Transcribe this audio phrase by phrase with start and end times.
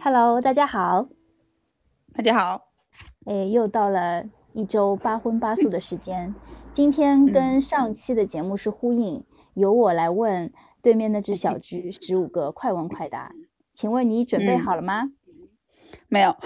[0.00, 1.08] Hello，大家好，
[2.14, 2.68] 大家好，
[3.26, 6.34] 哎，又到了一周八荤八素的时间。
[6.72, 9.24] 今天跟上期的节目是呼应，
[9.54, 13.32] 由我来问对面那只小猪十五个快问快答。
[13.74, 15.10] 请问你准备好了吗？
[16.08, 16.36] 没有，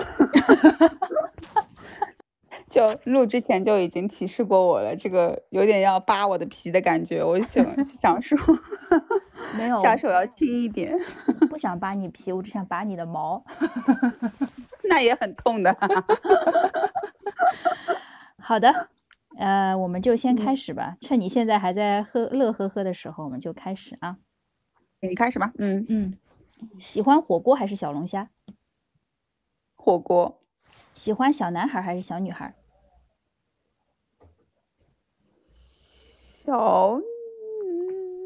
[2.70, 7.22] 就录之前就已经提示过我了，这个有点要扒我的皮的感觉。
[7.22, 8.38] 我想想说，
[9.56, 10.96] 没有，下手要轻一点。
[11.50, 13.44] 不想扒你皮，我只想拔你的毛。
[14.84, 15.76] 那也很痛的。
[18.38, 18.72] 好的，
[19.36, 20.96] 呃，我们就先开始吧。
[21.00, 24.18] 趁你现在还在喝乐呵呵的时候，我们就开始啊。
[25.00, 25.52] 你开始吧。
[25.58, 26.14] 嗯嗯。
[26.78, 28.30] 喜欢火锅还是小龙虾？
[29.74, 30.38] 火锅。
[30.94, 32.54] 喜欢小男孩还是小女孩？
[35.48, 37.00] 小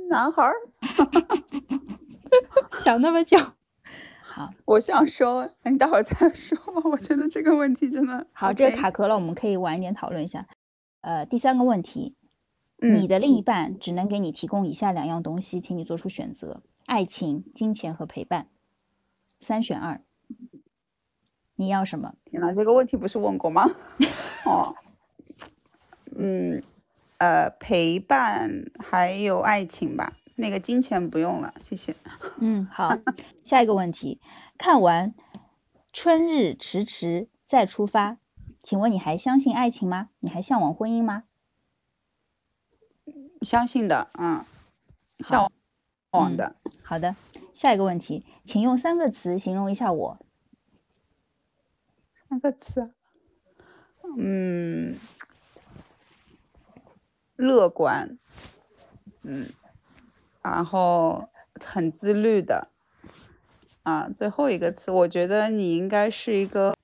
[0.08, 0.52] 男孩。
[2.84, 3.38] 想那么久。
[4.20, 6.82] 好，我想说，你待会儿再说吧。
[6.84, 10.46] 我觉得这个问题真的好，这个卡壳了，我们可以晚一点讨论一下。
[11.00, 12.14] 呃，第三个问题，
[12.78, 16.62] 你的另一半只能给你提供以下两样东西，请你做出选择。
[16.84, 18.48] 爱情、金钱和陪伴，
[19.40, 20.02] 三选二，
[21.54, 22.14] 你要什么？
[22.24, 23.64] 天呐，这个问题不是问过吗？
[24.44, 24.74] 哦，
[26.14, 26.62] 嗯，
[27.18, 31.96] 呃，陪伴还有爱情吧，那个金钱不用了，谢谢。
[32.40, 32.90] 嗯，好，
[33.42, 34.20] 下一个问题，
[34.58, 35.12] 看完
[35.92, 38.12] 《春日迟迟再出发》，
[38.62, 40.10] 请问你还相信爱情吗？
[40.20, 41.24] 你还向往婚姻吗？
[43.42, 44.44] 相信的，嗯，
[45.20, 45.50] 向
[46.10, 46.36] 往。
[46.36, 47.14] 的，好的，
[47.52, 50.18] 下一个问题，请用三个词形容一下我。
[52.28, 52.92] 三个词，
[54.18, 54.96] 嗯，
[57.36, 58.18] 乐观，
[59.22, 59.46] 嗯，
[60.42, 61.28] 然后
[61.64, 62.68] 很自律的，
[63.82, 66.74] 啊，最后一个词，我觉得你应该是一个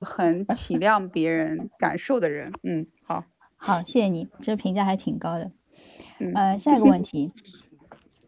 [0.00, 2.52] 很体谅别人 感受的人。
[2.62, 3.24] 嗯，好，
[3.56, 5.52] 好，谢谢你，这评价还挺高的。
[6.34, 7.32] 呃，下一个问题。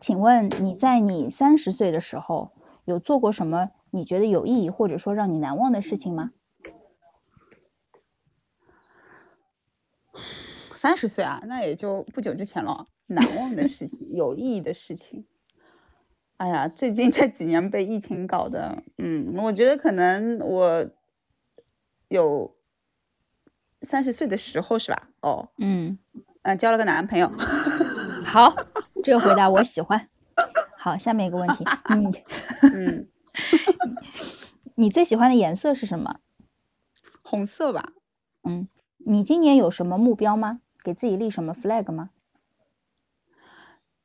[0.00, 2.52] 请问你在你三十岁的时候
[2.84, 6.30] 有做过什么你觉得有意义或者说让你难忘的事情吗？
[10.78, 12.86] 三十岁啊，那也就不久之前了。
[13.08, 15.26] 难忘的事情，有意义的事情。
[16.36, 20.88] 哎呀，最近这几年被疫情搞的，嗯，我觉得可能我
[22.06, 22.54] 有
[23.82, 25.08] 三十岁的时候是吧？
[25.20, 25.98] 哦，嗯，
[26.42, 27.28] 嗯，交了个男朋友。
[28.24, 28.54] 好。
[29.02, 30.08] 这个回答我喜欢。
[30.76, 32.12] 好，下面一个问题， 嗯
[32.74, 33.06] 嗯，
[34.76, 36.20] 你最喜欢的颜色是什么？
[37.22, 37.92] 红色吧。
[38.44, 38.68] 嗯，
[38.98, 40.60] 你今年有什么目标吗？
[40.88, 42.08] 给自己立什么 flag 吗？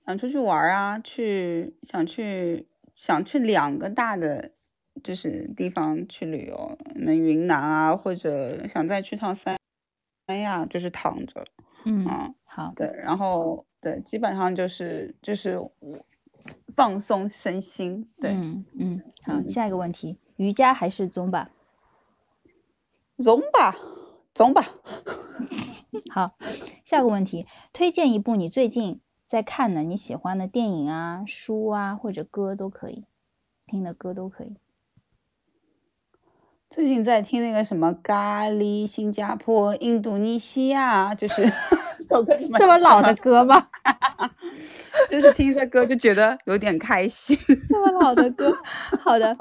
[0.06, 4.52] 想出去玩啊，去想去想去两个大的
[5.02, 9.58] 就是地方去旅游，那云南啊，或者想再去趟三
[10.28, 11.46] 三亚，就是躺着。
[11.86, 12.06] 嗯，
[12.44, 13.66] 好，对，然后。
[13.84, 15.60] 对，基本上就是就是
[16.74, 18.10] 放松身心。
[18.18, 21.30] 对，嗯嗯，好，下一个问题，瑜伽还是宗
[24.34, 24.42] 吧？
[24.42, 24.66] 宗吧，宗吧。
[26.12, 26.36] 好，
[26.84, 33.06] 下个问题，推荐一部你最近在看的你喜欢的电影啊、书啊或者歌都可以，
[33.68, 34.58] 听的歌都可以。
[36.70, 41.44] 最近在听那个什么咖喱，新加坡、印度尼西亚，就是。
[42.58, 43.68] 这么老的歌吗？
[45.10, 47.38] 就是听这歌就觉得有点开心。
[47.70, 48.56] 这么老的歌，
[49.00, 49.36] 好的。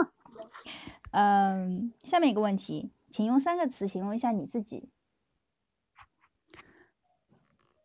[1.11, 4.89] 嗯，下面一个问题，请用三个词形容一下你自己。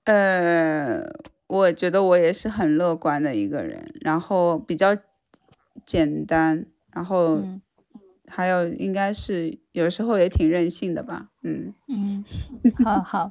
[0.06, 1.04] 呃，
[1.48, 4.96] 我觉得我也是很乐观的一个人，然后比较
[5.86, 7.44] 简单，然后
[8.26, 11.32] 还有应该是有时候也挺任性的吧。
[11.44, 12.24] 嗯嗯，
[12.86, 13.30] 好好，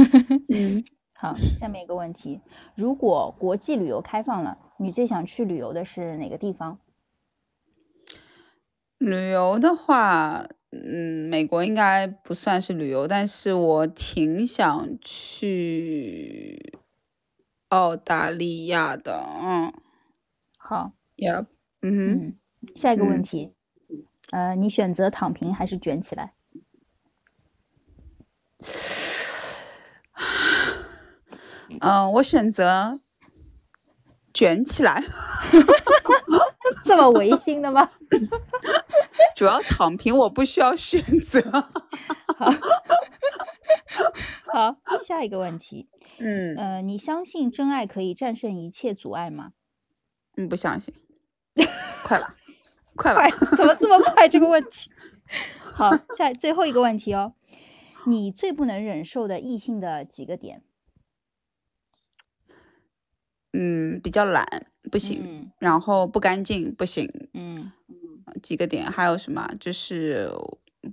[0.52, 0.84] 嗯。
[1.14, 2.40] 好，下面一个问题：
[2.76, 6.78] 如果国际旅游开放了，你最想去旅游的是哪个地方？
[8.98, 16.78] 旅游的话，嗯，美国应该不算是旅游，但是我挺想去
[17.68, 19.24] 澳大利亚的。
[19.42, 19.72] 嗯，
[20.58, 21.46] 好，Yeah，
[21.80, 22.36] 嗯，
[22.74, 23.54] 下一个问题，
[24.30, 26.34] 呃，你选择躺平还是卷起来？
[31.80, 33.00] 嗯， 我选择
[34.34, 35.02] 卷起来，
[36.84, 37.90] 这么违心的吗？
[39.34, 41.40] 主要躺平，我不需要选择。
[42.36, 42.50] 好，
[44.52, 44.76] 好，
[45.06, 45.88] 下一个问题，
[46.18, 49.52] 嗯，呃，你相信真爱可以战胜一切阻碍吗？
[50.36, 50.94] 嗯，不相信。
[52.04, 52.34] 快了，
[52.94, 53.30] 快了？
[53.56, 54.28] 怎么这么快？
[54.28, 54.90] 这个问题。
[55.60, 57.34] 好，下最后一个问题哦，
[58.06, 60.62] 你最不能忍受的异性的几个点？
[63.52, 64.46] 嗯，比较懒，
[64.90, 65.50] 不行。
[65.58, 67.28] 然后不干净，不行。
[67.34, 67.72] 嗯
[68.42, 69.48] 几个点还有什么？
[69.60, 70.30] 就是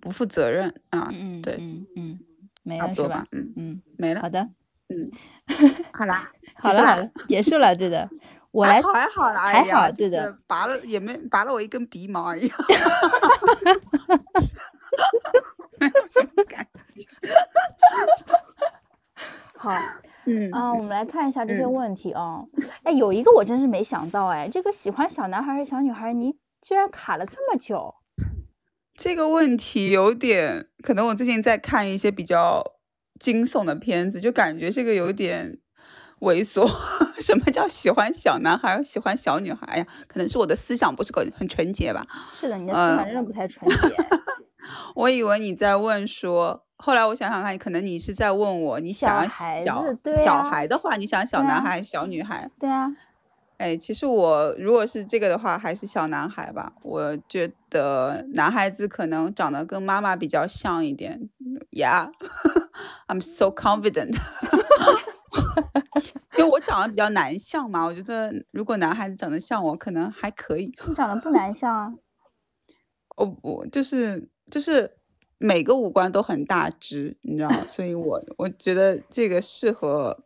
[0.02, 1.10] 不负责任啊。
[1.12, 2.20] 嗯对，嗯嗯，
[2.64, 3.26] 没了是吧？
[3.32, 4.22] 嗯嗯，没了。
[4.22, 4.50] 好的。
[4.90, 5.10] 嗯，
[5.92, 8.08] 好啦，好了好了，结束了，对的。
[8.52, 10.38] 我来，还好啦，还好，对的。
[10.48, 12.50] 拔了也没拔了我一根鼻毛而已。
[19.58, 19.72] 好，
[20.26, 22.44] 嗯啊，我们来看一下这些问题啊。
[22.84, 26.34] 哎，有一个我真是没想到，哎，这个喜欢小男孩还是小女孩，你
[26.66, 27.94] 居然卡了这么久。
[28.96, 32.64] 这个问题有点，可能我最近在看一些比较
[33.20, 35.60] 惊悚的片子，就感觉这个有点
[36.22, 36.68] 猥琐。
[37.22, 39.86] 什么叫喜欢小男孩，喜欢小女孩呀？
[40.08, 42.08] 可能是我的思想不是很很纯洁吧。
[42.34, 43.96] 是的，你的思想真的不太纯洁。
[44.96, 49.56] 我以为你在问说，后来我想想看，可能你是在问我，你想小
[50.16, 52.50] 小孩的话，你想小男孩还是小女孩？
[52.60, 52.92] 对啊。
[53.58, 56.74] 哎，其实我如果是这个的话，还是小男孩吧。
[56.82, 61.30] 我觉得男孩子可能长得跟妈妈比较像一点。
[61.72, 64.16] Yeah，I'm so confident。
[66.38, 70.72] 因为我长得比较男相嘛，我觉得如果男孩子长得像我，可能还可以。
[70.88, 71.94] 你长得不男相啊？
[73.16, 74.98] 我我就是就是
[75.38, 80.24] 每个五官都很大只，你知道，所以我我觉得这个适合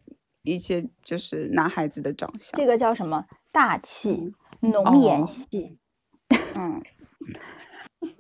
[0.50, 2.58] 一些就是男孩子的长相。
[2.58, 3.26] 这个叫什么？
[3.52, 5.78] 大气浓颜系。
[6.56, 6.82] 嗯。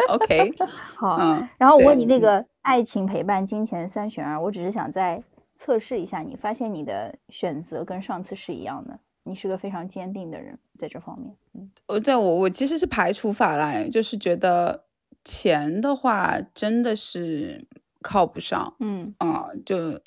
[0.09, 0.53] OK。
[0.95, 1.17] 好。
[1.19, 1.49] 嗯。
[1.57, 5.23] 然后我问你那个爱情、陪伴、金钱三选二，我只是想再
[5.57, 11.35] 测试一下你，发现你的选择跟上次是一样的，你是个非常坚定的人，在这方面。
[11.53, 11.71] 嗯。
[11.87, 14.85] 我在我我其实是排除法来，就是觉得。
[15.25, 17.67] 钱的话真的是
[18.01, 19.99] 靠不上，嗯啊，就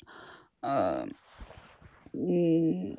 [0.59, 1.07] 呃，
[2.13, 2.95] 嗯，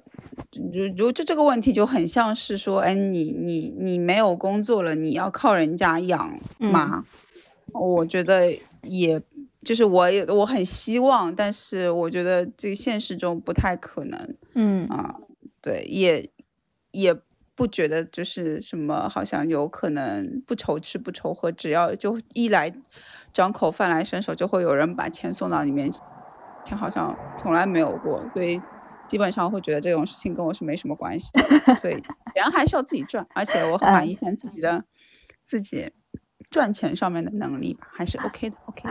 [0.72, 7.04] 如如就这个问题就很像是说，哎，你你你没有工作了，你要靠人家养吗？
[7.72, 8.52] 我觉得
[8.82, 9.20] 也
[9.62, 15.16] 就是我也我很希望，但是我觉得这个现实中不太可能，嗯啊，
[15.60, 16.30] 对，也
[16.92, 17.16] 也。
[17.56, 22.74] 不觉得就是什么，好像有可能不愁吃不愁喝，只要就一来
[23.32, 25.88] 张口饭来伸手，就会有人把钱送到你面，
[26.64, 28.60] 前好像从来没有过，所以
[29.06, 31.42] 基本上会觉得这种事情跟我是没什么关系的。
[31.76, 31.94] 所以
[32.34, 34.84] 钱还是要自己赚，而且我很满意现在自己的
[35.44, 35.90] 自己
[36.50, 38.88] 赚钱上面的能力吧，还是 OK 的，OK。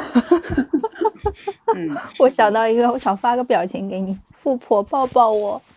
[1.76, 5.62] 嗯，我想到一个，我想发个表情给你，富婆抱抱我。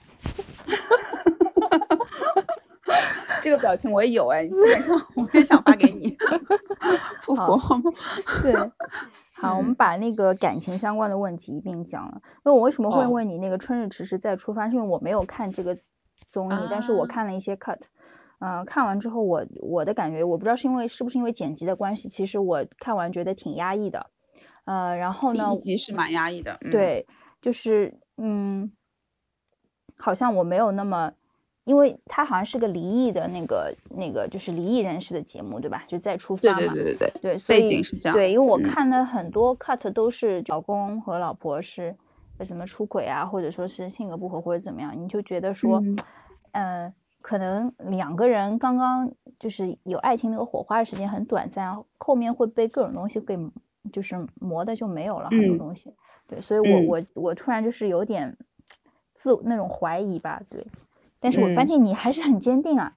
[3.42, 6.16] 这个表情我也有哎，基本上我也想发给你。
[7.22, 7.60] 富婆，
[8.42, 8.52] 对，
[9.46, 12.20] 好，我们把那个感情相关的问题一并讲了。
[12.44, 14.66] 那我为什么会问你那个《春日迟迟再出发》？
[14.70, 15.76] 是因为我没有看这个
[16.28, 17.78] 综艺，但是我看了一些 cut。
[18.38, 24.10] 嗯，看完之后我我的感觉，我不知道是因为是不是因为剪辑的关系，其实我看完觉得挺压抑的。
[24.64, 26.58] 呃，然后呢，一集是蛮压抑的。
[26.70, 27.06] 对，
[27.40, 28.70] 就是嗯，
[29.96, 31.12] 好像我没有那么。
[31.66, 35.82] 因为它好像是个离异的那个那个就是离异人士的节目，对吧？
[35.88, 36.58] 就再出发嘛。
[36.58, 37.38] 对对对对对。
[37.48, 38.16] 背景是这样。
[38.16, 41.92] 对，因为我看的很多 cut 都是老公和老婆是
[42.44, 45.82] 什么出轨啊，或者说是性格不合或者怎么样，你就觉得说，
[46.52, 53.36] 嗯，可能两个人刚刚就是有爱情那个火花的时间很短暂，后面会被各种东西给
[53.92, 55.92] 就是磨的就没有了很多东西。
[56.30, 58.36] 对，所以我我我突然就是有点
[59.14, 60.64] 自那种怀疑吧，对。
[61.26, 62.92] 但是我发现你还是很坚定啊！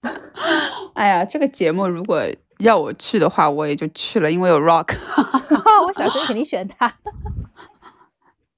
[0.94, 2.22] 哎呀，这个节目如果
[2.60, 4.94] 要我去的话，我也就去了，因为有 Rock。
[5.86, 6.94] 我小时候肯定选他。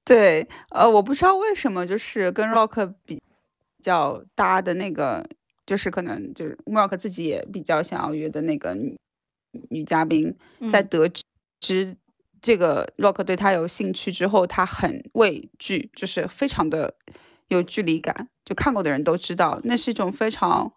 [0.05, 3.21] 对，呃，我不知道为什么，就是跟 Rock 比
[3.81, 5.27] 较搭的那个，
[5.65, 8.97] 就是可能就是 Rock 自己也比较想要约的那个女
[9.71, 10.33] 女嘉宾，
[10.71, 11.09] 在得
[11.59, 11.97] 知
[12.41, 16.95] 这个 Rock 对他有兴趣之后，他很畏惧，就是非常的。
[17.49, 20.69] 有距离感，就看过的人都知道，那是一种非常，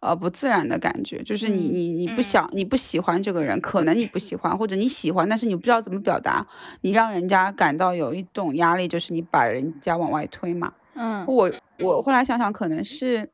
[0.00, 1.22] 呃，不自然的感觉。
[1.22, 6.46] 就是你你你不想你不喜欢这个人，可能你不喜欢，或者你喜欢，但是你不知道怎么表达，
[6.80, 10.72] 你让人家感到有一种压力，就是你把人家往外推嘛。
[10.94, 13.30] 嗯，我我后来想想，可能是，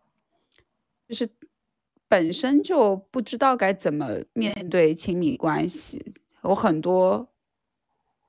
[1.09, 1.29] 就是
[2.09, 6.13] 本身就不知道该怎么面对亲密关系，
[6.45, 7.29] 有很多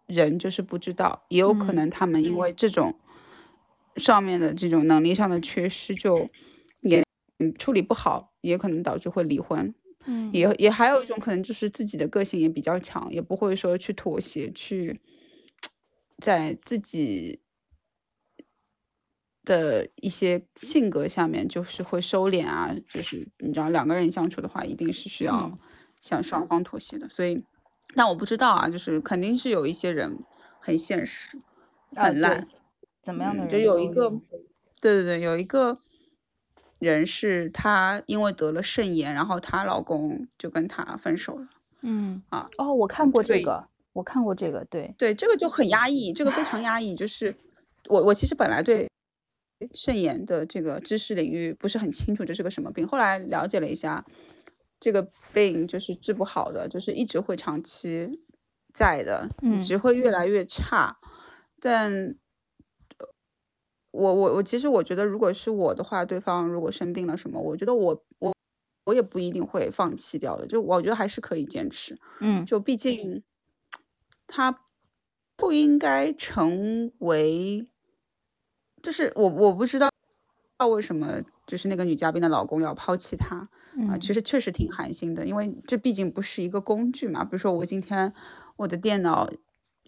[0.05, 2.95] 人就是不知道，也有可能他们因为这种。
[3.97, 6.29] 上面的这种能力上的缺失，就
[6.81, 7.03] 也
[7.39, 9.73] 嗯处理不好，也可能导致会离婚。
[10.05, 15.01] 嗯，也也还有一种可能就是自己的个性也比较强，也不会说去妥协，去
[16.19, 17.41] 在自己
[19.43, 25.57] 的一些性格下面就是会收敛啊，就是你知道两个人相处的话，一定是需要嗯
[26.01, 27.43] 向双方妥协的，所以，
[27.95, 30.17] 但我不知道啊，就是肯定是有一些人
[30.61, 31.37] 很现实，
[31.95, 32.47] 很烂。
[33.07, 34.09] 怎么样的嗯，就有一个，
[34.81, 35.79] 对对对，有一个
[36.79, 41.47] 人是她因为得了肾炎，然后她老公就跟她分手了。
[41.83, 46.93] 嗯啊，哦，我看过这个，我看过这个，对，对，这个就很压抑，这个非常压抑。
[46.95, 47.33] 就是
[47.87, 48.89] 我我其实本来对
[49.73, 54.03] 肾炎的这个知识领域不是很清楚，这是个什么病，后来了解了一下，
[54.81, 58.19] 这个病就是治不好的，就是一直会长期
[58.73, 60.97] 在的，嗯只会越来越差。
[61.61, 62.13] 但
[63.97, 68.33] 我我我其实我觉得，如果是我的话，对方如果生病了什么，我觉得我我
[68.85, 71.97] 我也不一定会放弃掉的，就我觉得还是可以坚持。
[72.21, 73.23] 嗯就毕竟
[74.27, 74.61] 他
[75.35, 77.67] 不应该成为，
[78.81, 79.89] 就是我我不知道
[80.69, 87.23] 为什么，就是那个女嘉宾的老公要抛弃她啊，嗯其实确实挺寒心的，因为这毕竟不是一个工具嘛。
[87.23, 88.13] 比如说我今天
[88.57, 89.29] 我的电脑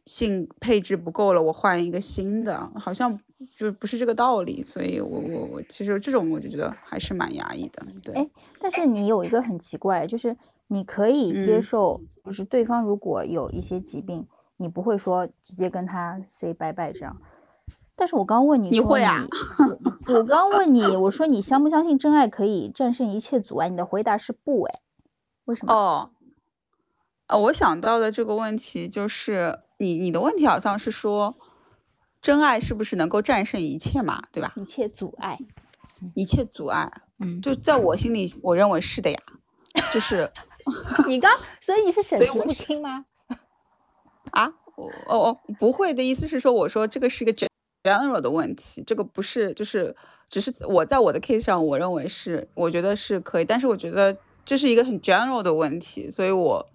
[0.05, 3.19] 性配置不够了，我换一个新的，好像
[3.55, 4.63] 就不是这个道理。
[4.63, 8.15] 所以我我我其实这种我就觉得还是蛮压抑的，对。
[8.15, 8.29] 哎
[8.61, 10.35] 但是你有一个很奇怪，就是
[10.67, 14.27] 你可以接嗯受，就是对方如果有一些疾病，
[14.57, 17.15] 你不会说直接跟他 say 拜拜这样。
[17.95, 19.25] 但是我刚问你说你会啊
[20.07, 23.69] 我我刚问你，我说你相不相信真爱可以战胜一切阻碍？
[23.69, 24.79] 你的回答是不，哎，
[25.45, 25.73] 为什么？
[25.73, 26.09] 哦，
[27.27, 31.37] 呃，我想到的这个问题就是你你的问题好像是说，
[32.21, 34.53] 真爱是不是能够战胜一切嘛，对吧？
[34.55, 35.37] 一切阻碍，
[36.15, 39.19] 一切阻碍，嗯，就在我心里，我认为是的呀，
[39.93, 40.29] 就是
[41.07, 43.05] 你刚，所以你是审题不清吗？
[44.31, 47.47] 啊，我哦哦，不会的意思是说，我说这个是一个 gen-
[47.83, 49.95] general 的问题，这个不是就是
[50.29, 56.65] 只是我在我的 case 上，我认为是我觉得是可以，但是我觉得这是一个很 general 的问题，所以我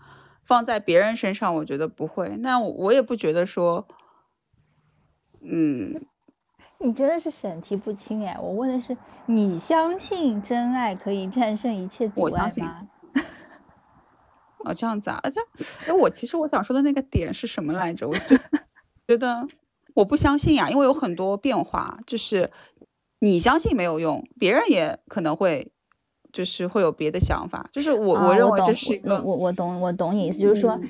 [0.45, 2.37] 放在别人身上，我觉得不会。
[2.39, 3.87] 那我我也不觉得说，
[5.45, 6.01] 嗯，
[6.81, 8.37] 你真的是审题不清哎！
[8.41, 8.97] 我问的是，
[9.27, 12.89] 你相信真爱可以战胜一切阻碍我相信吗？
[14.65, 15.49] 哦，这样子啊，啊这样，
[15.89, 18.09] 哎，我其实我想说的那个点是什么来着？
[18.09, 18.37] 我觉
[19.07, 19.47] 觉得
[19.95, 22.51] 我不相信呀，因为有很多变化，就是
[23.19, 25.71] 你相信没有用，别人也可能会
[26.33, 30.89] 就是会有别的想法，就是我、我认为这是一个我我我懂我懂你意思，就是说嗯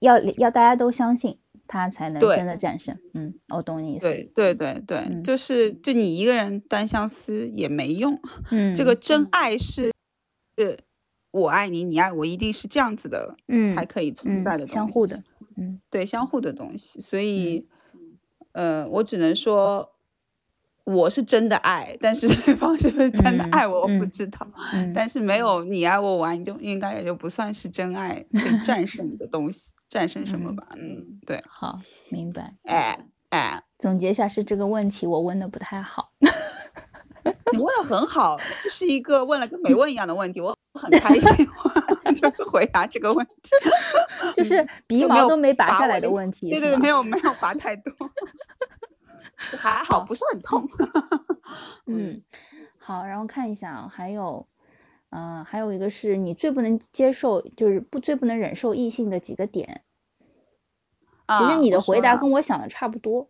[0.00, 2.96] 要要大家都相信他才能真的战胜。
[3.14, 4.02] 嗯，我懂你意思。
[4.08, 4.30] 对。
[4.34, 5.22] 对对对，嗯。
[5.24, 5.72] 就是。
[5.82, 8.18] 就你一个人单相思也没用，
[8.50, 9.92] 嗯，这个真爱是
[10.56, 10.78] 是
[11.30, 15.22] 我爱你，你爱我，一定是这样子的，嗯才可以存嗯在的相互的，
[15.56, 15.80] 嗯。
[15.90, 17.66] 对相互的东西，所以，
[18.52, 19.90] 呃，我只能说，
[20.84, 24.46] 我是真的爱，但是 对方是不是真的嗯爱我，我不嗯知道。
[24.72, 28.24] 嗯，但是没有你爱我，我爱你，就应该也就不算是真爱，
[28.66, 30.66] 战胜的东西，战胜什么嗯吧？
[30.74, 32.52] 嗯，对，好，明白。
[32.64, 32.98] 哎
[33.30, 36.06] 哎，总结一下是这个问题我问的不太好。
[37.52, 41.46] 你问的很好，这是一个问了跟没问一样的问题，我很开心，
[42.20, 43.34] 就是回答这个问题。
[44.34, 47.94] 就是鼻毛都没拔下来的的问题，对对对，没有没有拔太多，
[49.56, 50.68] 还好不是很痛。
[51.86, 52.20] 嗯，
[52.78, 54.44] 好，然后看一下啊，还有，
[55.16, 59.82] 嗯、还有一个是你最不能接受，就是不最不能忍受异性的几个点。
[61.28, 63.28] 其实啊你的回答跟我想的差不多，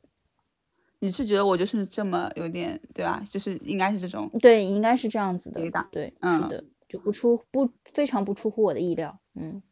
[1.00, 3.23] 你是觉得我就是这么有点对吧？
[3.31, 9.62] 就是应该是这种，对，应该是这样子的回答，对，是嗯的，就不出不非常不出乎我的意料，嗯，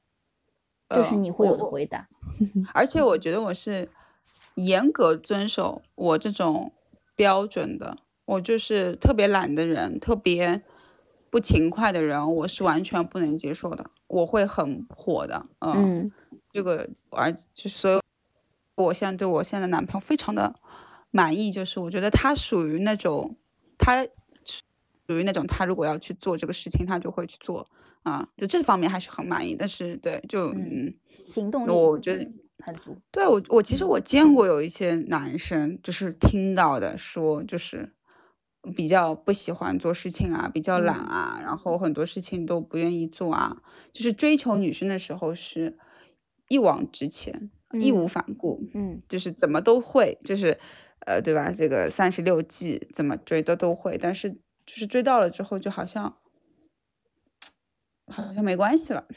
[0.90, 2.06] 就是呃你会有的回答，
[2.74, 3.88] 而且我觉得我是
[4.56, 6.72] 严格遵守我这种
[7.16, 7.96] 标准的。
[8.24, 10.62] 我就是特别懒的人，特别
[11.32, 15.46] 不勤快的人，我是完全不能接受的，我会很火的。
[15.60, 16.12] 嗯，嗯
[16.52, 18.00] 这个而就所以，
[18.76, 20.54] 我现在对我现在的男朋友非常的
[21.10, 23.34] 满意，就是我觉得他属于那种
[23.78, 24.04] 他
[24.44, 27.66] 属于那种他如果要去做这个事情，他就会去做
[28.02, 29.56] 啊，就这方面还是很满意。
[29.58, 30.58] 但是对，就嗯
[30.88, 32.30] 嗯，行动力我觉得。
[32.64, 37.92] 很足，对我，我其实我见过有一些男生，就是听到的说，就是
[38.76, 45.76] 比较不喜欢做事情啊，比较懒嗯啊，然后很多事情都不愿意做啊，就是追求女生的时候是
[46.48, 47.50] 一往直前，
[47.80, 50.58] 义无嗯反顾，嗯就是怎么都会，就是
[51.06, 51.50] 呃，对吧？
[51.50, 56.18] 这个三十六计怎么追的都会，但是就是追到了之后，就好像
[58.06, 59.08] 好像没关系了。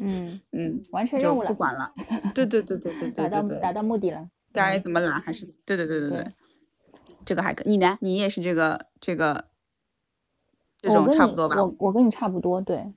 [0.00, 1.92] 嗯 嗯，完成任务了，不管了。
[2.34, 4.28] 对对对对对对，达到达到目的了。
[4.52, 6.32] 该怎么懒还是对对对对对，
[7.24, 7.98] 这个还可你呢？
[8.00, 9.46] 你也是这个这个
[10.80, 11.56] 这种差不多吧？
[11.56, 12.92] 我我跟你差不多，对，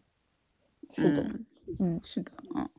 [0.91, 1.23] 是的，
[1.79, 2.69] 嗯，是的，嗯，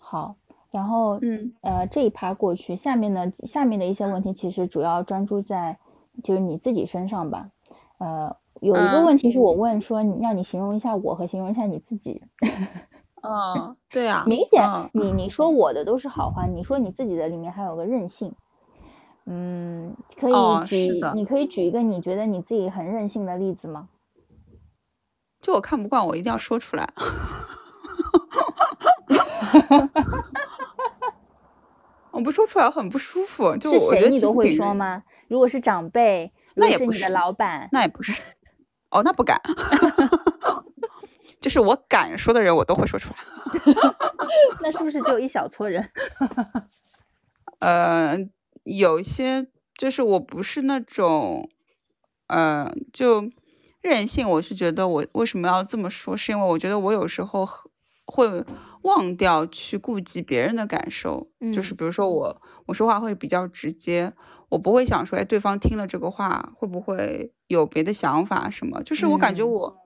[0.00, 0.36] 好，
[0.70, 5.78] 然后嗯呃这一趴过去，下面呢下面的一些问题其实主要专注在
[6.22, 7.50] 就是你自己身上吧，
[7.98, 12.24] 呃，有一个问题是我问说，让你形容一下我和形容一下你自己。
[13.22, 14.62] 哦，对啊，明显
[14.92, 18.32] 你你说我的都是好话，你说你自己的里面还有个任性，
[19.30, 20.32] 嗯，可以
[20.66, 23.88] 举，你可以举一个你觉得你自己很任性的例子吗？
[25.40, 26.90] 就我看不惯，我一定要说出来。
[32.10, 33.54] 我不说出来很不舒服。
[33.58, 35.04] 就是谁你都会说吗？
[35.28, 38.22] 如果是长辈，那也不是你的老板，那也不是。
[38.90, 39.38] 哦，那不敢。
[41.40, 43.18] 就是我敢说的人，我都会说出来。
[44.60, 45.88] 那是不是只有一小撮人？
[47.60, 48.16] 呃，
[48.76, 49.46] 有一些
[49.76, 51.48] 就是我不是那种，
[52.26, 53.30] 呃，就
[53.80, 54.28] 任性。
[54.28, 57.48] 我是觉得我为什么要这么说，是因为我觉得我有时候
[58.06, 58.44] 会
[58.82, 61.30] 忘掉去顾及别人的感受。
[61.52, 64.12] 就是比如说我我说话会比较直接，
[64.50, 68.82] 我不会想说，哎，对方听了这个话会不会有别的想法什么？
[68.82, 69.76] 就是我感觉我。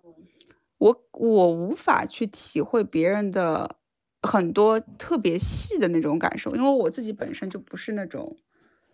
[0.79, 3.77] 我我无法去体会别人的
[4.21, 8.37] 很多特别细的那种感受，因为我自己本身就不是那种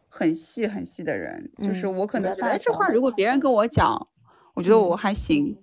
[0.08, 4.08] 很细很细的人，就是我可能觉得，哎，这话如果别人跟我讲，
[4.54, 5.56] 我觉得我还行，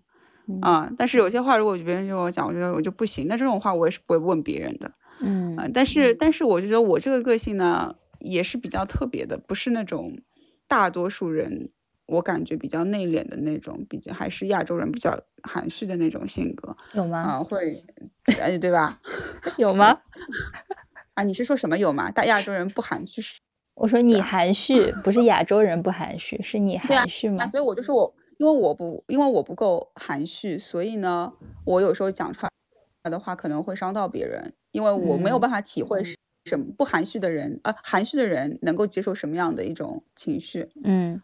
[0.62, 10.18] 啊，但是有些话如果别人跟我讲，我觉得我就不行，那这种话我也是不会问别人的，嗯，但是但是我就觉得我这个个性呢也是比较特别的，不是那种
[10.68, 11.72] 大多数人。
[12.08, 17.18] 我感觉比较内敛的那种，比较还是亚洲人比较含蓄的那种性格，有吗？
[17.20, 17.84] 啊，会，
[18.40, 19.02] 哎，对吧？
[19.58, 19.98] 有吗？
[21.16, 22.12] 啊，你是说什么有吗？
[22.12, 23.24] 大亚洲人不含蓄？
[23.76, 27.48] 我说你含蓄，不是亚洲人不含蓄，是你含蓄吗？
[27.48, 31.32] 所以我就说我，因为我不，因为我不够含蓄，所以呢，
[31.66, 32.46] 我有时候讲出
[33.04, 36.04] 来的话可能会伤到别人，因为我没有办法体会
[36.46, 41.22] 什么不含蓄的人啊，含蓄的人能够接受什么样的一种情绪，嗯。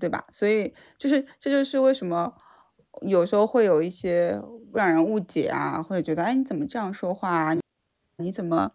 [0.00, 0.26] 对吧？
[0.32, 2.34] 所以就是这就是为什么
[3.02, 4.36] 有时候会有一些
[4.72, 7.56] 让人误解啊，或者觉得哎你怎么这样说话啊？
[8.16, 8.72] 你怎么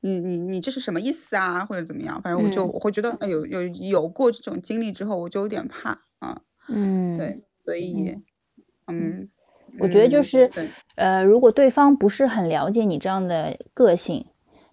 [0.00, 1.64] 你你你这是什么意思啊？
[1.64, 2.20] 或者怎么样？
[2.22, 6.42] 反正我就我会觉得哎有有有过这种经历之后，我就有点怕啊。
[6.68, 8.16] 嗯，对，所以
[8.86, 9.28] 嗯，
[9.78, 10.50] 我觉得就是
[10.96, 14.26] 呃，如果对方不是很了解你这样的个性，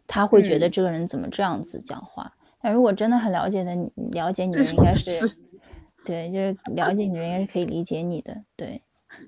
[0.07, 2.33] 他会觉得这个人怎么这样子讲话。
[2.61, 3.71] 但如果真的很了解的
[4.11, 5.31] 了解你的，应该是。
[6.03, 8.43] 对，就是了解你，人家是可以理解你的。
[8.55, 8.81] 对，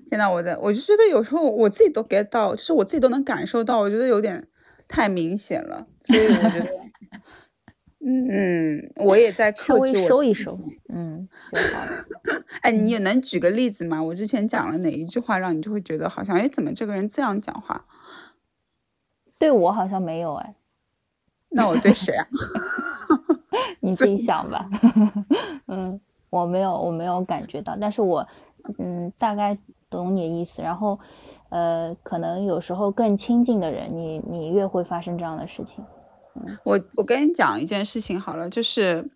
[0.08, 4.48] 天呐，我的，我就觉得有时候我自己都 get 到，就是我自己都能感受到，我觉得有点
[4.90, 6.68] 太明显了，所以我觉得，
[8.04, 11.28] 嗯，我也在克制，收一收，嗯，
[11.72, 11.80] 好。
[12.62, 14.02] 哎，你也能举个例子吗？
[14.02, 17.86] 我之前讲了哪一句话，让你就会觉得好像，哎，怎么这个人这样讲话？
[19.38, 20.54] 对我好像没有，哎，
[21.50, 22.26] 那我对谁啊？
[23.80, 24.68] 你自己想吧，
[25.68, 26.00] 嗯。
[26.30, 28.24] 我没有，我没有感觉到，但是我，
[28.78, 29.58] 嗯，大概
[29.90, 30.62] 懂你的意思。
[30.62, 30.98] 然后，
[31.50, 35.84] 呃，可能有时候更亲近的人，你你越会发生这样的事情。
[36.36, 39.10] 嗯，我我跟你讲一件事情好了，就是，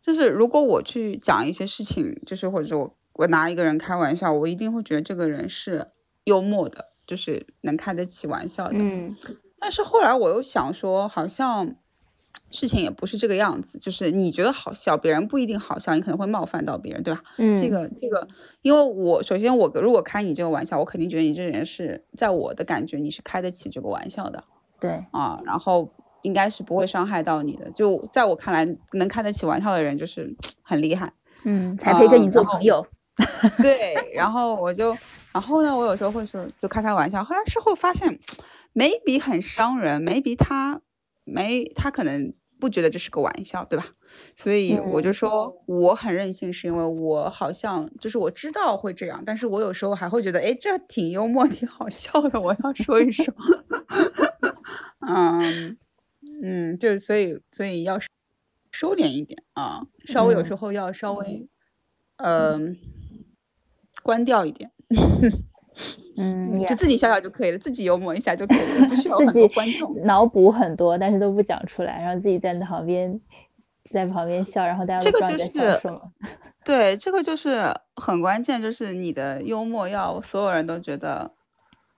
[0.00, 5.92] 就是如果我去讲一些事情，就是或者我我拿一个人开玩笑，我一定会觉得这个人是
[6.24, 8.74] 幽默的，就是能开得起玩笑的。
[8.76, 9.16] 嗯，
[9.58, 11.76] 但是后来我又想说，好像。
[12.50, 17.22] 事情也不是这个样子，就是你觉得好笑，别人不一定好笑，你可能会冒犯到别人，对吧？
[17.38, 18.26] 嗯，这个这个，
[18.60, 24.44] 因为我首先我如果开你这个玩笑，我肯定觉得你这人是在我的感觉你是开得起这个玩笑的，
[24.78, 25.92] 对啊，然后
[26.22, 27.70] 应该是不会伤害到你的。
[27.70, 31.12] 就在我看来，能开得起玩笑的人就是很厉害，
[31.44, 32.86] 嗯，才配跟你做朋友。
[33.60, 34.94] 对，然后我就，
[35.32, 38.18] 然后呢，我有时候会说就开开玩笑，后来事后发现，
[38.74, 40.80] maybe 很伤人，maybe 他
[41.24, 42.32] 没他可能。
[42.60, 43.84] 不觉得这是个玩笑，对吧？
[44.36, 53.34] 所以我就说我很任性，是因为我好像就是我知道会这样，但是我有时候还会觉得，哎，这挺幽默，挺好笑的，我要说一说。
[55.08, 55.76] 嗯
[56.44, 57.98] 嗯，就所以所以要
[58.70, 61.48] 收敛一点啊，稍微有时候要稍微
[62.18, 62.78] 嗯
[64.04, 64.70] 关掉一点。
[66.16, 73.20] 嗯，就自己笑笑就可以了，自己幽默一下就可以了，不需要 自己观众脑补很多，但是都不讲出来，然后自己在旁边
[73.84, 76.00] 在旁边笑，然后大家都知道你在笑什么。
[76.64, 81.32] 对，这个就是很关键，就是你的幽默要所有人都觉得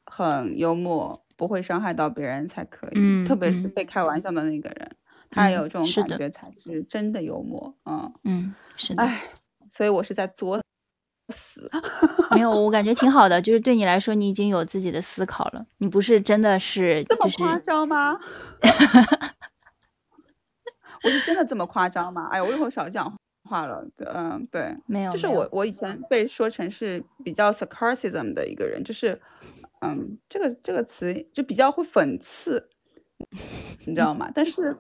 [0.07, 2.93] 很幽默，不会伤害到别人才可以。
[2.95, 4.91] 嗯特别是嗯被开玩笑的那个人，
[5.31, 7.75] 他有这种感觉才是真的幽默。
[7.85, 9.21] 嗯，嗯，是的，哎，
[9.69, 10.59] 所以我是在作
[11.29, 11.71] 死。
[12.35, 18.19] 没有，我感觉挺好的，就是对你来说，你已经有自己的思考了，你不是真的是就是这么夸张吗？
[21.03, 22.29] 我是真的这么夸张吗？
[22.31, 23.15] 哎呀，我以后少讲
[23.49, 23.87] 话了。
[24.15, 29.21] 嗯，对，没有，就是我我以前被说成是比较 sarcasm 的一个人，就是
[29.83, 32.71] 嗯，这个这个词就比较会讽刺，
[33.87, 34.31] 你知道吗？
[34.35, 34.77] 但是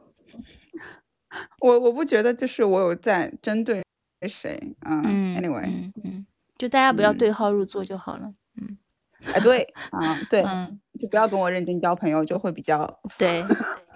[1.60, 3.84] 我我不觉得就是我有在针对
[4.26, 4.58] 谁。
[4.86, 6.26] 嗯嗯，anyway，嗯嗯，
[6.56, 8.32] 就大家不要嗯对号入座就好了。
[8.60, 8.78] 嗯
[9.32, 13.42] 哎，对，啊，对，嗯，就不要跟我认真交朋友，就会比较 对，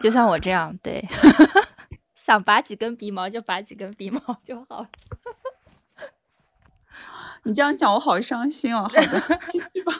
[0.01, 1.07] 就像我这样，对，
[2.16, 4.88] 想拔几根鼻毛就拔几根鼻毛就好了。
[7.44, 8.83] 你这样讲，我好伤心哦。
[8.83, 9.03] 好的，
[9.51, 9.92] 继续吧。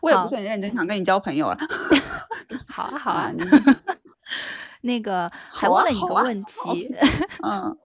[0.00, 1.58] 我也不是很认真想跟你交朋友了。
[2.68, 3.44] 好啊，好啊，你
[4.82, 6.94] 那个 还问了一个问题，
[7.44, 7.76] 嗯，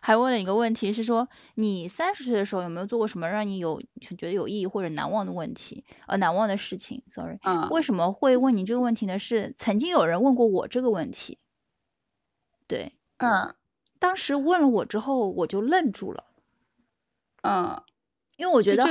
[0.00, 5.84] 还问了一个问题是说，你三十岁的时候有没有做过什么让你有觉得有意义或者难忘的问题？
[6.06, 7.38] 呃，难忘的事情，sorry。
[7.44, 9.18] 嗯为什么会问你这个问题呢？
[9.18, 11.38] 是曾经有人问过我这个问题，
[12.68, 13.54] 对，嗯
[13.98, 16.24] 当时问了我之后，我就愣住了，
[17.42, 17.80] 嗯，
[18.36, 18.90] 因为我觉得好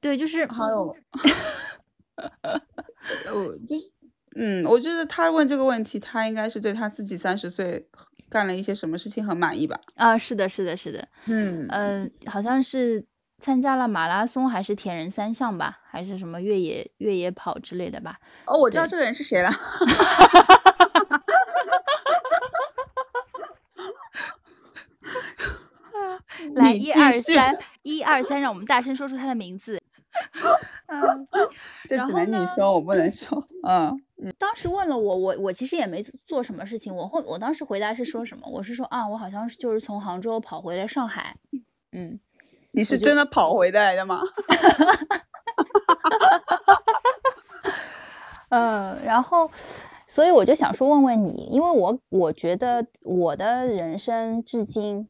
[0.00, 0.96] 对，就是好有，
[3.34, 3.90] 我 就是，
[4.40, 7.88] 嗯，我觉得他问这个问题，他应该是对他自己三十岁
[8.30, 9.80] 干了一些什么事情很满意吧？
[9.96, 13.04] 啊，是的，是的，是的，嗯呃，好像是
[13.40, 18.18] 参加了马拉松还是铁人三项吧，还是什么越野越野跑之类的吧。
[18.46, 19.50] 哦，我知道这个人是谁了。
[26.54, 29.82] 来，你一二三，一二三，让我们大声说出他的名字。
[30.88, 31.28] 嗯，
[31.86, 33.42] 这只能你说，我不能说。
[33.66, 33.96] 嗯
[34.36, 36.92] 当时问了我，我我其实也没做什么事情。
[36.94, 38.48] 我后我当时回答是说什么？
[38.50, 41.32] 我是说啊，我好像是就是从杭州跑回来上海。
[41.92, 42.18] 嗯，
[42.72, 44.20] 你是真的跑回来的吗？
[48.50, 49.48] 嗯，然后，
[50.06, 55.06] 所以我就想说问问你，因为我我觉得我的人生至今，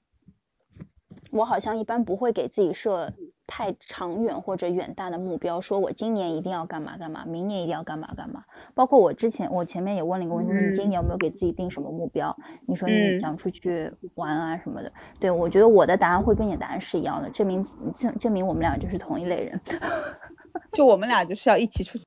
[1.30, 3.12] 我好像一般不会给自己设
[3.48, 8.44] 太长远或者远大的目标，说我今年一定要干嘛干嘛，明年一定要干嘛干嘛。
[8.74, 12.36] 包括我之前，我前面也问了一个问题，你今嗯年有没有给自己定什么目标？
[12.68, 14.92] 你说你嗯想出去玩啊什么的。
[15.18, 17.64] 对我觉得我的答案会跟你的答案是一样的，证明
[17.98, 19.58] 证证明我们俩就是同一类人。
[20.72, 21.98] 就我们俩就是要一起出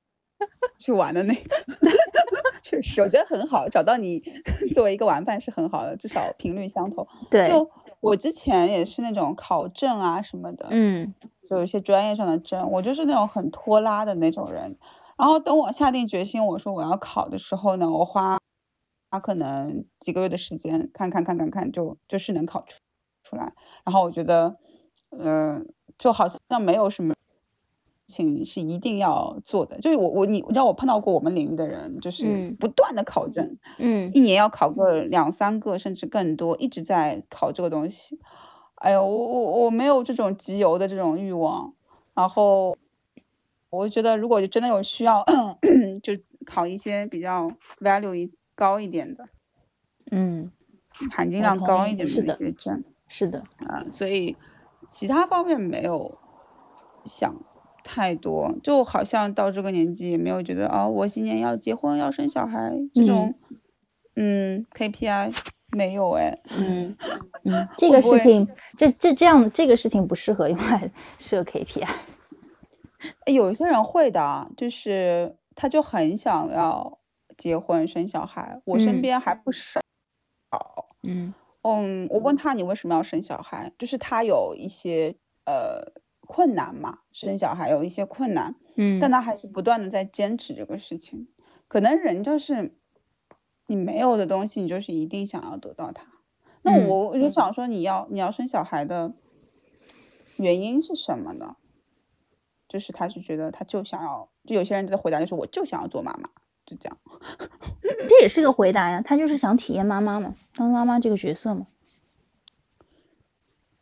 [0.78, 1.56] 去玩的那个。
[2.62, 4.22] 确实，我觉得很好，找到你
[4.72, 7.04] 作为一个玩伴是很好的，至少频率相同。
[7.28, 7.68] 对，就
[8.02, 11.14] 我之前也是那种考证啊什么的，嗯
[11.48, 14.76] 就有一些专业上的证，我就是那种很拖拉的那种人。
[15.16, 18.38] 然后等我下定决心，我说我要考的时候呢，我花
[19.10, 22.80] 花可能几个月的时间，看看看看看，就就是能考出
[23.22, 23.52] 出来。
[23.84, 24.56] 然后我觉得，
[25.10, 25.62] 呃，
[25.96, 27.21] 就好像没有什么事
[28.12, 29.78] 情是一定要做的。
[29.78, 38.18] 就是我我你你知道我碰到过我们领域的人，就是嗯不断的考证，嗯一年要考个两三个甚至更多，一直在考这个东西。
[38.76, 41.72] 哎呦，我我我没有这种集邮的这种欲望，
[42.14, 42.76] 然后
[43.70, 45.24] 我觉得如果真的有需要，
[46.02, 46.12] 就
[46.44, 49.24] 考一些比较 value 一高一点的，
[50.10, 50.50] 嗯，
[51.10, 53.42] 含金量高一点的一些证是的。
[53.58, 54.36] 啊，所以
[54.90, 56.18] 其他方面没有
[57.04, 57.32] 想
[57.84, 63.34] 太多，就好像到这个年纪也没有觉得啊、我今年要结婚要生小孩这种，
[64.16, 65.34] 嗯 KPI
[65.70, 66.38] 没有哎。
[66.56, 66.96] 嗯
[67.44, 68.46] 嗯，这个事情，
[68.78, 71.88] 这这这样这个事情不适合用来 设 KPI。
[73.26, 77.00] 诶有一些人会的啊，就是他就很想要
[77.36, 79.80] 结婚生小孩，我身嗯边还不少。
[81.02, 85.16] 嗯嗯，我问他你为什么要生小孩，就是他有一些
[85.46, 85.82] 呃
[86.32, 91.28] 困难嘛，生小孩有一些困难，嗯，但他还是不断的在坚持这个事情。
[91.68, 92.74] 可能人就是
[93.66, 96.06] 你没有的东西，你就是一定想要得到它。
[96.62, 99.12] 那嗯我我就想说，你要你要生小孩的
[100.36, 101.56] 原因是什么呢？
[102.66, 106.30] 就是他是觉得他就想要，就有些人的回答就是我就想要做妈妈，
[106.64, 106.98] 就这样。
[108.08, 111.66] 这也是个回答呀，他就是想体验妈妈嘛，当妈妈这个角色嘛。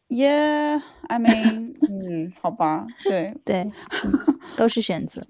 [0.09, 3.62] Yeah, I mean， 嗯，好吧，对，对，
[4.05, 5.20] 嗯都是选择。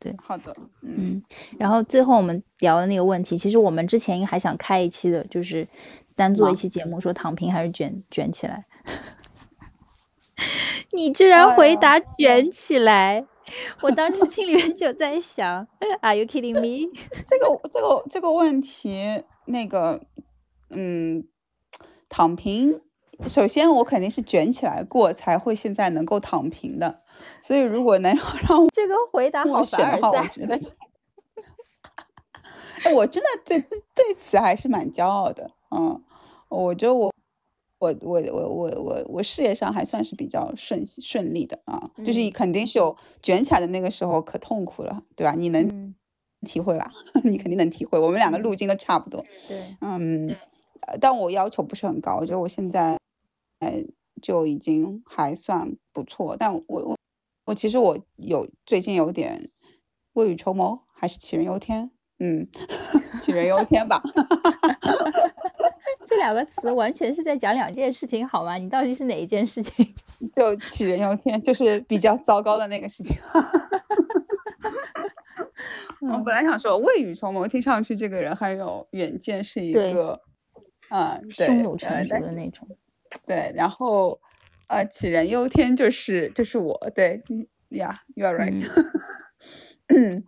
[0.00, 1.22] 对好的，嗯，嗯，
[1.58, 5.66] 然后最后我们聊的那个问题，其实我们之前还想开一期的，就是
[6.16, 8.64] 单做一期节目，说躺平还是卷卷起来。
[10.92, 13.26] 你居然回答卷起来，
[13.82, 15.66] 我当时心里面就在想，
[16.00, 16.88] Are you kidding me？
[17.26, 20.00] 这个这个这个问题，那个，
[20.70, 21.26] 嗯，
[22.08, 22.80] 躺平，
[23.26, 27.02] 首先我肯定是卷起来过，才会现在能够躺平的。
[27.40, 28.14] 所以如果能
[28.48, 30.58] 让我 这个回答好选的话，我觉得，
[32.94, 35.50] 我真的对对此还是蛮骄傲的。
[35.70, 36.02] 嗯，
[36.48, 37.12] 我觉得我。
[37.80, 45.32] 我我我我我我事业上还算是比较顺顺利的啊，就是肯定是有卷起来的那个时候可痛苦了，对吧？
[45.38, 45.94] 你能
[46.44, 46.90] 体会吧？
[47.22, 49.24] 你肯定能体会，我们两个路径都差不多。
[49.46, 50.28] 对，嗯，
[51.00, 52.98] 但我要求不是很高，我觉得我现在呃
[54.20, 56.36] 就已经还算不错。
[56.38, 56.98] 但我我
[57.46, 59.50] 我其实我有最近有点
[60.14, 61.90] 未雨绸缪，还是杞人忧天？
[62.18, 62.48] 嗯，
[63.20, 64.02] 杞人忧天吧。
[66.04, 68.54] 这两个词完全是在讲两件事情，好吗？
[68.56, 69.94] 你到底是哪一件事情？
[70.32, 73.16] 就杞人忧天，就是比较糟糕的那个事情。
[76.00, 80.20] 我本来想说未雨绸缪，听上去这个人很有远见，是一个
[80.88, 82.66] 啊，胸有成竹的那种。
[83.26, 84.20] 对，然后
[84.68, 87.22] 呃，杞人忧天就是就是我，对
[87.70, 88.62] ，Yeah，you are right。
[89.88, 90.24] 嗯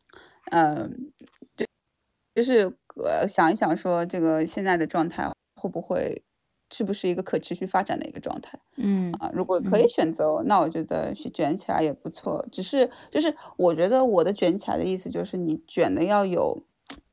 [0.50, 1.12] 嗯，
[1.56, 1.66] 就
[2.34, 2.76] 就是。
[2.94, 6.22] 呃，想一想，说这个现在的状态会不会
[6.70, 8.60] 是不是一个可持续发展的一个状态？
[8.76, 12.46] 嗯啊，如果可以选择，那我觉得是卷起来也不错。
[12.52, 16.62] 只是就是我觉得我的卷起来的意思就是你卷的要有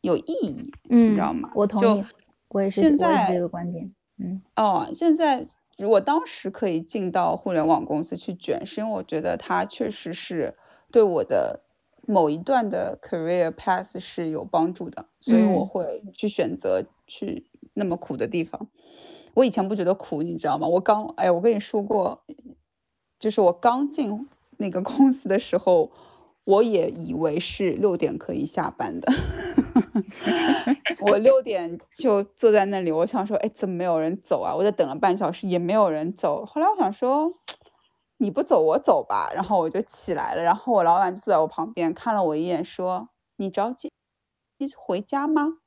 [0.01, 1.49] 有意义，嗯，你知道吗？
[1.55, 2.03] 我同意，
[2.49, 3.89] 我也是现在这个观点。
[4.19, 10.55] 嗯哦，现在如果当时可以进到互联网公司去卷，是因为我觉得它确实是
[10.91, 11.62] 对我的。
[12.08, 18.67] 某一段的 career path 是有帮助的，所以我会去选择去那么苦的地方。
[19.36, 20.67] 我以前不觉得苦，你知道吗？
[20.67, 22.23] 我刚哎，我跟你说过，
[23.19, 24.27] 就是我刚进
[24.58, 25.91] 那个公司的时候，
[26.45, 29.13] 我也以为是六点可以下班的。
[31.02, 34.54] 我六点就坐在那里，我想说，哎，怎么没有人走啊？
[34.56, 36.46] 我在等了半小时，也没有人走。
[36.46, 37.34] 后来我想说。
[38.22, 39.32] 你不走，我走吧。
[39.34, 43.08] 然后我就起来了，然后我老板就坐在我旁边，看了我一眼，说
[43.40, 43.90] ：“你着急
[44.58, 45.60] 你回家吗？”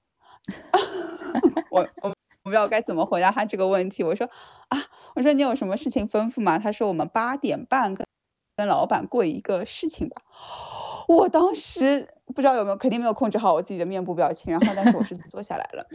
[1.73, 4.05] 我我 我不知道该怎么回答他这个问题。
[4.05, 4.29] 我说
[4.69, 8.07] ：“啊，我说你有什么事情吩咐吗？”他说：“我们八点半跟
[8.55, 10.21] 跟老板过一个事情吧。
[11.09, 14.53] ”我当时不知道有没有，肯定没有控制好我自己的面部表情。
[14.53, 15.87] 然后，但是我是坐下来了，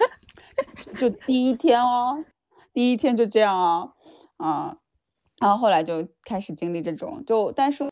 [0.98, 2.24] 就第一天哦，
[2.72, 3.92] 第一天就这样啊，
[4.36, 4.76] 啊。
[5.40, 7.84] 然后后来就开始经历这种，就但是，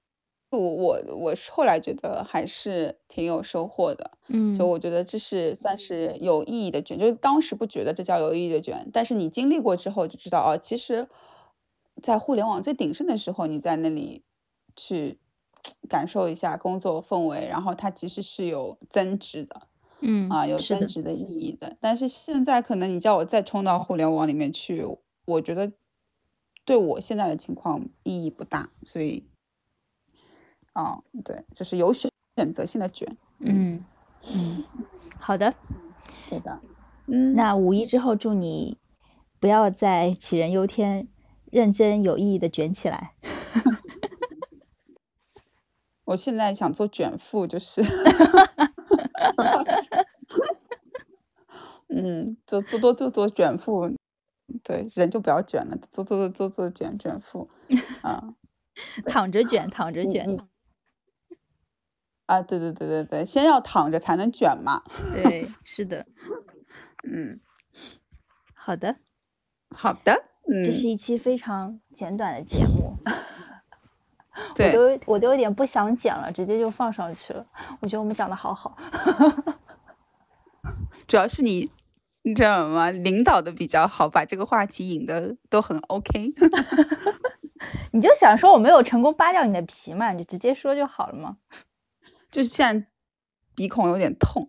[0.51, 11.09] 我我我是后来觉得还是挺有收获的，嗯，就我觉得这是算是有意义的卷，就是当时不觉得这叫有意义的卷，但是你经历过之后就知道哦，其实，
[12.01, 14.23] 在互联网最鼎盛的时候，你在那里
[14.77, 15.19] 去
[15.89, 19.69] 感受一下工作氛围，然后它其实是有增值的，
[20.01, 21.77] 嗯啊，有增值的意义的。
[21.81, 24.85] 但是现在可能你叫我再冲到互联网里面去，
[25.25, 25.73] 我觉得。
[26.65, 29.27] 对我现在的情况意义不大，所以，
[30.75, 33.85] 哦，对，就是有选选择性的卷，嗯
[34.33, 34.65] 嗯，
[35.19, 35.53] 好的，
[36.31, 36.61] 对的，
[37.09, 38.79] 嗯，那五一之后祝你
[39.41, 41.09] 不要再杞人忧天，
[41.51, 43.15] 认真有意义的卷起来。
[46.13, 47.81] 我现在想做卷腹，就是，
[51.89, 53.91] 嗯，做做多做做卷腹。
[54.63, 57.49] 对，人就不要卷了，做做做做做卷卷腹，
[58.03, 58.35] 啊，
[59.07, 60.39] 躺着卷，躺着卷，
[62.27, 64.83] 啊，对对对对对，先要躺着才能卷嘛。
[65.15, 66.07] 对，是的，
[67.11, 67.41] 嗯，
[68.55, 68.97] 好的，
[69.75, 73.15] 好的，嗯，这是一期非常简短的节目，对，
[74.59, 77.45] 我都我都有点不想剪了，直接就放上去了。
[77.81, 78.77] 我觉得我们讲的好好，
[81.07, 81.71] 主要是你。
[82.25, 82.89] 你知道吗？
[82.93, 86.33] 领导的比较好，把这个话题引的都很 OK。
[87.91, 90.13] 你就想说我没有成功扒掉你的皮嘛？
[90.15, 91.39] 你就直接说就好了嘛。
[92.31, 92.87] 就是现在
[93.57, 94.49] 鼻孔有点痛。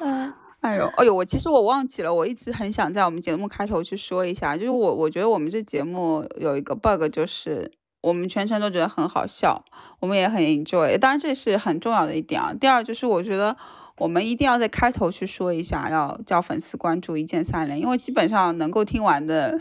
[0.00, 0.34] 嗯，
[0.66, 9.64] 哎呦，哎呦，我其实我忘记了，我一直很想在我们节目开头去说一下，就是我我觉得我们这节目有一个 bug，就是我们全程都觉得很好笑，
[10.00, 12.52] 我们也很 enjoy，当然这是很重要的一点啊。
[12.52, 13.56] 第二就是我觉得。
[13.98, 19.58] 我们一定要在开头去说一下，要叫粉丝关注一键三连，因为基本上能够听完的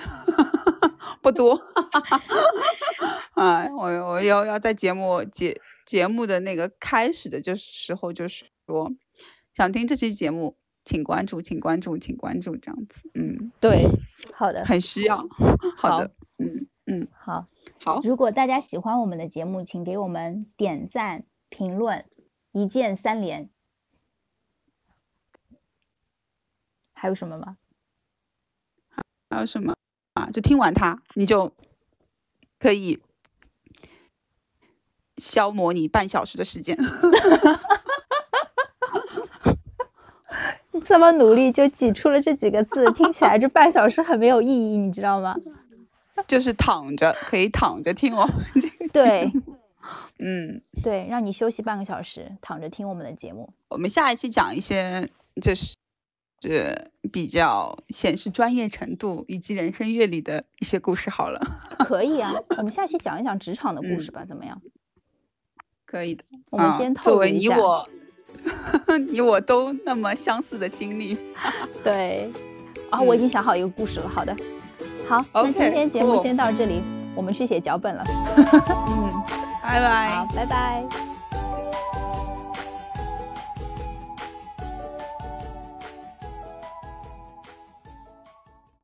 [1.24, 1.58] 不多。
[3.32, 8.92] 啊， 我我要要在节目节节目的那个开始的就是时候，就是说
[9.56, 13.10] 想听这期节目，请关注，请关注，请关注，这样子。
[13.16, 13.88] 嗯，对，
[14.34, 15.18] 好的，很需要。
[15.76, 17.44] 好的，嗯，嗯，好，
[17.84, 18.00] 好。
[18.04, 22.06] 如果大家喜欢我们的节目，请给我们点赞、评论，
[22.52, 23.50] 一键三连。
[26.94, 27.58] 还有什么吗？
[29.30, 29.76] 还有什么
[30.14, 30.30] 啊？
[30.32, 31.52] 就听完它，你就
[32.60, 33.02] 可以
[35.18, 36.78] 消磨你半小时的时间。
[40.86, 45.36] 这么努力就挤出了这几个字，听起来这半小时很没有意义，你知道吗？
[46.28, 49.30] 就是躺着，可以躺着听我们这个对，
[50.20, 53.52] 嗯，对，让你休息半个小时，躺着听我们的节目。
[53.68, 55.10] 我们下一期讲一些，
[55.42, 55.76] 就是
[56.40, 61.10] 这比较显示专业程度以及人生阅历的一些故事。
[61.10, 61.42] 好了，
[61.86, 64.62] 可以啊，我们下期讲一讲职场的故事吧，怎么样？
[65.86, 66.24] 可以的。
[66.50, 67.88] 我们先作为你我，
[69.10, 71.18] 你我都那么相似的经历。
[71.84, 72.30] 对，
[72.90, 74.08] 啊，我已经想好一个故事了。
[74.08, 74.36] 好的。
[75.08, 76.82] 好，那今天节目先到这里，
[77.16, 78.04] 我们去写脚本了。
[78.38, 79.24] 嗯，
[79.62, 80.10] 拜拜。
[80.10, 81.15] 好，拜拜。